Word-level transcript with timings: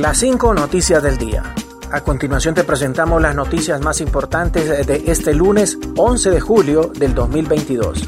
Las 0.00 0.20
cinco 0.20 0.54
noticias 0.54 1.02
del 1.02 1.18
día. 1.18 1.42
A 1.90 2.00
continuación 2.00 2.54
te 2.54 2.64
presentamos 2.64 3.20
las 3.20 3.34
noticias 3.34 3.78
más 3.82 4.00
importantes 4.00 4.86
de 4.86 5.02
este 5.06 5.34
lunes 5.34 5.78
11 5.98 6.30
de 6.30 6.40
julio 6.40 6.90
del 6.98 7.14
2022. 7.14 8.02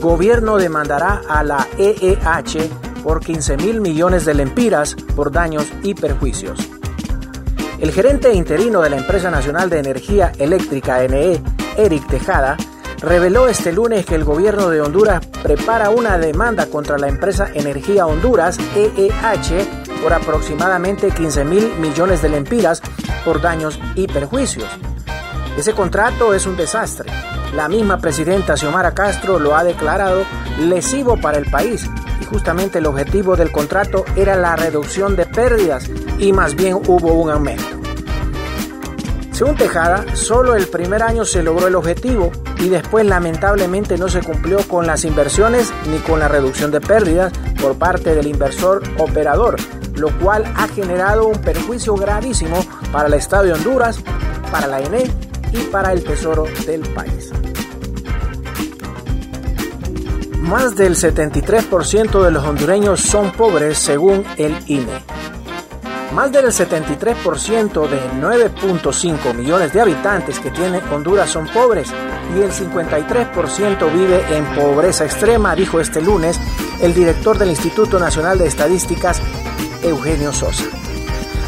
Gobierno 0.00 0.56
demandará 0.56 1.22
a 1.28 1.42
la 1.42 1.66
EEH 1.78 2.70
por 3.02 3.18
15 3.18 3.56
mil 3.56 3.80
millones 3.80 4.24
de 4.24 4.34
lempiras 4.34 4.94
por 5.16 5.32
daños 5.32 5.66
y 5.82 5.94
perjuicios. 5.94 6.60
El 7.80 7.90
gerente 7.90 8.32
interino 8.32 8.80
de 8.80 8.90
la 8.90 8.98
Empresa 8.98 9.32
Nacional 9.32 9.68
de 9.68 9.80
Energía 9.80 10.30
Eléctrica 10.38 11.02
NE, 11.08 11.42
Eric 11.76 12.06
Tejada, 12.06 12.56
reveló 13.04 13.48
este 13.48 13.72
lunes 13.72 14.06
que 14.06 14.14
el 14.14 14.24
gobierno 14.24 14.70
de 14.70 14.80
Honduras 14.80 15.24
prepara 15.42 15.90
una 15.90 16.16
demanda 16.16 16.66
contra 16.66 16.96
la 16.96 17.08
empresa 17.08 17.48
Energía 17.52 18.06
Honduras, 18.06 18.58
EEH, 18.74 19.66
por 20.02 20.12
aproximadamente 20.12 21.10
15 21.10 21.44
mil 21.44 21.74
millones 21.76 22.22
de 22.22 22.30
lempiras 22.30 22.80
por 23.24 23.42
daños 23.42 23.78
y 23.94 24.06
perjuicios. 24.06 24.68
Ese 25.58 25.72
contrato 25.74 26.34
es 26.34 26.46
un 26.46 26.56
desastre. 26.56 27.12
La 27.54 27.68
misma 27.68 27.98
presidenta 27.98 28.56
Xiomara 28.56 28.94
Castro 28.94 29.38
lo 29.38 29.54
ha 29.54 29.64
declarado 29.64 30.24
lesivo 30.58 31.20
para 31.20 31.38
el 31.38 31.50
país 31.50 31.88
y 32.20 32.24
justamente 32.24 32.78
el 32.78 32.86
objetivo 32.86 33.36
del 33.36 33.52
contrato 33.52 34.04
era 34.16 34.34
la 34.34 34.56
reducción 34.56 35.14
de 35.14 35.26
pérdidas 35.26 35.90
y 36.18 36.32
más 36.32 36.54
bien 36.54 36.74
hubo 36.74 37.12
un 37.12 37.30
aumento. 37.30 37.83
Según 39.34 39.56
Tejada, 39.56 40.04
solo 40.14 40.54
el 40.54 40.68
primer 40.68 41.02
año 41.02 41.24
se 41.24 41.42
logró 41.42 41.66
el 41.66 41.74
objetivo 41.74 42.30
y 42.60 42.68
después 42.68 43.04
lamentablemente 43.04 43.98
no 43.98 44.08
se 44.08 44.22
cumplió 44.22 44.58
con 44.68 44.86
las 44.86 45.04
inversiones 45.04 45.72
ni 45.90 45.98
con 45.98 46.20
la 46.20 46.28
reducción 46.28 46.70
de 46.70 46.80
pérdidas 46.80 47.32
por 47.60 47.76
parte 47.76 48.14
del 48.14 48.28
inversor 48.28 48.84
operador, 48.96 49.56
lo 49.96 50.16
cual 50.20 50.44
ha 50.54 50.68
generado 50.68 51.26
un 51.26 51.40
perjuicio 51.40 51.96
gravísimo 51.96 52.64
para 52.92 53.08
el 53.08 53.14
Estado 53.14 53.42
de 53.42 53.54
Honduras, 53.54 53.98
para 54.52 54.68
la 54.68 54.78
ENE 54.78 55.10
y 55.50 55.58
para 55.64 55.92
el 55.92 56.04
Tesoro 56.04 56.44
del 56.64 56.82
país. 56.94 57.32
Más 60.38 60.76
del 60.76 60.94
73% 60.94 62.22
de 62.22 62.30
los 62.30 62.44
hondureños 62.44 63.00
son 63.00 63.32
pobres 63.32 63.78
según 63.78 64.24
el 64.36 64.56
INE. 64.68 65.02
Más 66.14 66.30
del 66.30 66.44
73% 66.46 67.88
de 67.88 68.00
9.5 68.20 69.34
millones 69.34 69.72
de 69.72 69.80
habitantes 69.80 70.38
que 70.38 70.52
tiene 70.52 70.80
Honduras 70.92 71.28
son 71.28 71.48
pobres 71.48 71.92
y 72.36 72.40
el 72.40 72.52
53% 72.52 73.92
vive 73.92 74.36
en 74.36 74.44
pobreza 74.54 75.04
extrema, 75.04 75.56
dijo 75.56 75.80
este 75.80 76.00
lunes 76.00 76.38
el 76.80 76.94
director 76.94 77.36
del 77.36 77.50
Instituto 77.50 77.98
Nacional 77.98 78.38
de 78.38 78.46
Estadísticas, 78.46 79.20
Eugenio 79.82 80.32
Sosa. 80.32 80.66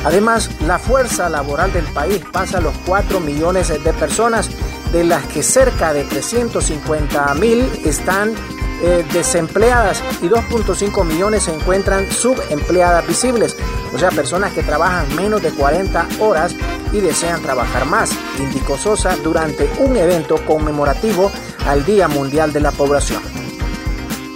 Además, 0.04 0.50
la 0.66 0.80
fuerza 0.80 1.28
laboral 1.28 1.72
del 1.72 1.84
país 1.84 2.24
pasa 2.32 2.58
a 2.58 2.60
los 2.60 2.74
4 2.86 3.20
millones 3.20 3.68
de 3.68 3.92
personas, 3.92 4.50
de 4.90 5.04
las 5.04 5.24
que 5.26 5.44
cerca 5.44 5.92
de 5.92 6.02
350 6.02 7.34
mil 7.34 7.70
están 7.84 8.34
eh, 8.82 9.04
desempleadas 9.12 10.02
y 10.22 10.28
2.5 10.28 11.04
millones 11.04 11.44
se 11.44 11.54
encuentran 11.54 12.10
subempleadas 12.10 13.06
visibles, 13.06 13.56
o 13.94 13.98
sea, 13.98 14.10
personas 14.10 14.52
que 14.52 14.62
trabajan 14.62 15.14
menos 15.16 15.42
de 15.42 15.50
40 15.50 16.06
horas 16.20 16.54
y 16.92 17.00
desean 17.00 17.40
trabajar 17.42 17.86
más, 17.86 18.10
indicó 18.38 18.76
Sosa 18.76 19.16
durante 19.16 19.70
un 19.78 19.96
evento 19.96 20.36
conmemorativo 20.44 21.30
al 21.66 21.84
Día 21.84 22.08
Mundial 22.08 22.52
de 22.52 22.60
la 22.60 22.70
Población. 22.70 23.22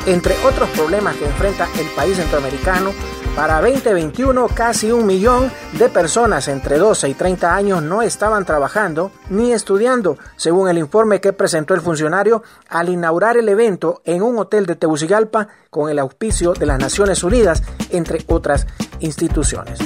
Entre 0.06 0.34
otros 0.44 0.70
problemas 0.70 1.16
que 1.16 1.26
enfrenta 1.26 1.68
el 1.78 1.86
país 1.88 2.16
centroamericano, 2.16 2.92
para 3.34 3.60
2021 3.60 4.48
casi 4.48 4.90
un 4.90 5.06
millón 5.06 5.50
de 5.78 5.88
personas 5.88 6.48
entre 6.48 6.78
12 6.78 7.08
y 7.08 7.14
30 7.14 7.54
años 7.54 7.82
no 7.82 8.02
estaban 8.02 8.44
trabajando 8.44 9.12
ni 9.28 9.52
estudiando, 9.52 10.18
según 10.36 10.68
el 10.68 10.78
informe 10.78 11.20
que 11.20 11.32
presentó 11.32 11.74
el 11.74 11.80
funcionario 11.80 12.42
al 12.68 12.88
inaugurar 12.88 13.36
el 13.36 13.48
evento 13.48 14.02
en 14.04 14.22
un 14.22 14.38
hotel 14.38 14.66
de 14.66 14.76
Tegucigalpa 14.76 15.48
con 15.70 15.90
el 15.90 15.98
auspicio 15.98 16.52
de 16.52 16.66
las 16.66 16.78
Naciones 16.78 17.22
Unidas, 17.22 17.62
entre 17.90 18.24
otras 18.26 18.66
instituciones. 19.00 19.78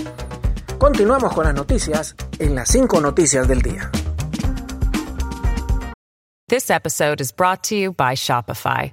Continuamos 0.78 1.32
con 1.32 1.44
las 1.44 1.55
noticias 1.55 2.16
en 2.38 2.55
las 2.55 2.69
5 2.69 3.00
noticias 3.00 3.47
del 3.47 3.62
día. 3.62 3.91
This 6.49 6.71
episode 6.71 7.22
is 7.22 7.32
brought 7.34 7.62
to 7.69 7.75
you 7.75 7.93
by 7.93 8.15
Shopify. 8.15 8.93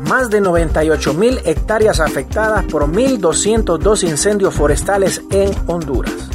Más 0.00 0.30
de 0.30 0.40
98 0.40 1.14
mil 1.14 1.40
hectáreas 1.44 1.98
afectadas 1.98 2.64
por 2.66 2.86
1.202 2.86 4.08
incendios 4.08 4.54
forestales 4.54 5.22
en 5.30 5.52
Honduras. 5.66 6.30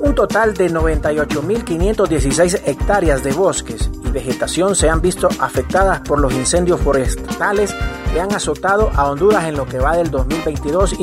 Un 0.00 0.14
total 0.14 0.54
de 0.54 0.70
98.516 0.70 2.62
hectáreas 2.64 3.24
de 3.24 3.32
bosques 3.32 3.90
y 4.04 4.10
vegetación 4.10 4.76
se 4.76 4.88
han 4.88 5.00
visto 5.00 5.28
afectadas 5.40 6.00
por 6.00 6.20
los 6.20 6.32
incendios 6.32 6.80
forestales 6.80 7.74
que 8.12 8.20
han 8.20 8.32
azotado 8.32 8.90
a 8.94 9.10
Honduras 9.10 9.44
en 9.44 9.56
lo 9.56 9.66
que 9.66 9.80
va 9.80 9.96
del 9.96 10.10
2022, 10.10 10.96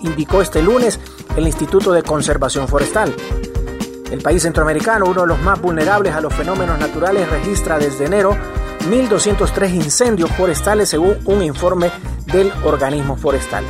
indicó 0.00 0.40
este 0.40 0.62
lunes 0.62 0.98
el 1.36 1.46
Instituto 1.46 1.92
de 1.92 2.02
Conservación 2.02 2.66
Forestal. 2.66 3.14
El 4.10 4.20
país 4.20 4.42
centroamericano, 4.42 5.06
uno 5.06 5.22
de 5.22 5.26
los 5.28 5.40
más 5.40 5.60
vulnerables 5.60 6.14
a 6.14 6.20
los 6.20 6.34
fenómenos 6.34 6.78
naturales, 6.78 7.28
registra 7.30 7.78
desde 7.78 8.06
enero 8.06 8.36
1.203 8.88 9.74
incendios 9.74 10.30
forestales 10.30 10.88
según 10.88 11.18
un 11.24 11.42
informe 11.42 11.90
del 12.26 12.52
organismo 12.64 13.16
forestal. 13.16 13.64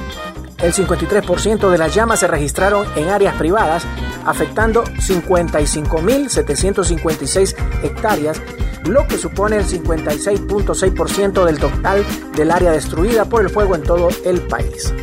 El 0.62 0.72
53% 0.72 1.70
de 1.70 1.78
las 1.78 1.94
llamas 1.94 2.20
se 2.20 2.28
registraron 2.28 2.86
en 2.94 3.08
áreas 3.08 3.34
privadas, 3.34 3.82
afectando 4.24 4.84
55.756 4.84 7.56
hectáreas, 7.82 8.40
lo 8.84 9.08
que 9.08 9.18
supone 9.18 9.56
el 9.56 9.66
56.6% 9.66 11.44
del 11.44 11.58
total 11.58 12.06
del 12.36 12.52
área 12.52 12.70
destruida 12.70 13.24
por 13.24 13.42
el 13.42 13.50
fuego 13.50 13.74
en 13.74 13.82
todo 13.82 14.10
el 14.24 14.40
país. 14.42 14.94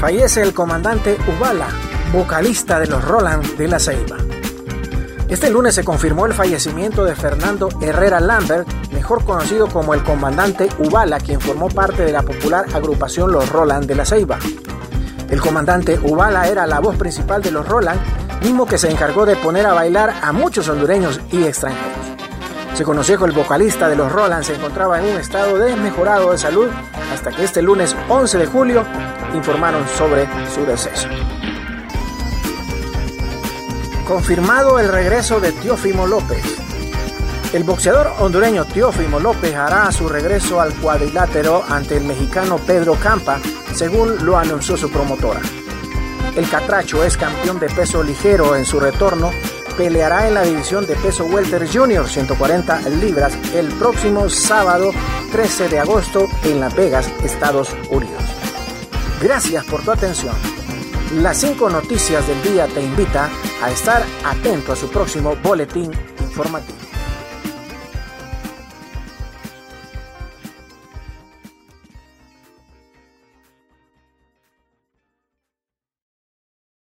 Fallece 0.00 0.40
el 0.42 0.54
comandante 0.54 1.18
Ubala, 1.36 1.68
vocalista 2.12 2.80
de 2.80 2.86
los 2.86 3.04
Roland 3.04 3.44
de 3.56 3.68
la 3.68 3.78
Ceiba. 3.78 4.16
Este 5.28 5.50
lunes 5.50 5.74
se 5.74 5.82
confirmó 5.82 6.26
el 6.26 6.34
fallecimiento 6.34 7.04
de 7.04 7.16
Fernando 7.16 7.68
Herrera 7.80 8.20
Lambert, 8.20 8.68
mejor 8.92 9.24
conocido 9.24 9.66
como 9.66 9.92
el 9.92 10.04
comandante 10.04 10.68
Ubala, 10.78 11.18
quien 11.18 11.40
formó 11.40 11.68
parte 11.68 12.04
de 12.04 12.12
la 12.12 12.22
popular 12.22 12.66
agrupación 12.72 13.32
Los 13.32 13.50
Roland 13.50 13.86
de 13.86 13.96
la 13.96 14.04
Ceiba. 14.04 14.38
El 15.28 15.40
comandante 15.40 15.98
Ubala 15.98 16.46
era 16.46 16.64
la 16.68 16.78
voz 16.78 16.96
principal 16.96 17.42
de 17.42 17.50
los 17.50 17.66
Roland, 17.66 18.00
mismo 18.42 18.66
que 18.66 18.78
se 18.78 18.88
encargó 18.88 19.26
de 19.26 19.34
poner 19.34 19.66
a 19.66 19.74
bailar 19.74 20.14
a 20.22 20.30
muchos 20.30 20.68
hondureños 20.68 21.20
y 21.32 21.42
extranjeros. 21.42 22.06
Se 22.74 22.84
conoció 22.84 23.18
que 23.18 23.24
el 23.24 23.32
vocalista 23.32 23.88
de 23.88 23.96
los 23.96 24.12
Roland 24.12 24.44
se 24.44 24.54
encontraba 24.54 25.00
en 25.00 25.06
un 25.06 25.20
estado 25.20 25.58
desmejorado 25.58 26.30
de 26.30 26.38
salud 26.38 26.68
hasta 27.12 27.32
que 27.32 27.42
este 27.42 27.62
lunes 27.62 27.96
11 28.08 28.38
de 28.38 28.46
julio 28.46 28.84
informaron 29.34 29.82
sobre 29.98 30.28
su 30.54 30.64
deceso. 30.64 31.08
Confirmado 34.06 34.78
el 34.78 34.88
regreso 34.88 35.40
de 35.40 35.50
Teófimo 35.50 36.06
López. 36.06 36.44
El 37.52 37.64
boxeador 37.64 38.12
hondureño 38.20 38.64
Teófimo 38.64 39.18
López 39.18 39.56
hará 39.56 39.90
su 39.90 40.08
regreso 40.08 40.60
al 40.60 40.72
cuadrilátero 40.74 41.64
ante 41.68 41.96
el 41.96 42.04
mexicano 42.04 42.58
Pedro 42.58 42.94
Campa, 42.94 43.40
según 43.74 44.24
lo 44.24 44.38
anunció 44.38 44.76
su 44.76 44.90
promotora. 44.92 45.40
El 46.36 46.48
catracho 46.48 47.02
es 47.02 47.16
campeón 47.16 47.58
de 47.58 47.68
peso 47.68 48.04
ligero 48.04 48.54
en 48.54 48.64
su 48.64 48.78
retorno, 48.78 49.32
peleará 49.76 50.28
en 50.28 50.34
la 50.34 50.42
división 50.42 50.86
de 50.86 50.94
peso 50.94 51.24
welter 51.24 51.66
junior 51.68 52.06
140 52.06 52.88
libras 53.00 53.36
el 53.54 53.66
próximo 53.72 54.30
sábado 54.30 54.92
13 55.32 55.68
de 55.68 55.80
agosto 55.80 56.28
en 56.44 56.60
Las 56.60 56.76
Vegas, 56.76 57.10
Estados 57.24 57.74
Unidos. 57.90 58.22
Gracias 59.20 59.64
por 59.64 59.82
tu 59.82 59.90
atención. 59.90 60.55
Las 61.14 61.38
cinco 61.38 61.70
noticias 61.70 62.26
del 62.26 62.42
día 62.42 62.66
te 62.66 62.82
invita 62.82 63.30
a 63.62 63.70
estar 63.70 64.04
atento 64.24 64.72
a 64.72 64.76
su 64.76 64.88
próximo 64.88 65.36
boletín 65.36 65.92
informativo. 66.20 66.75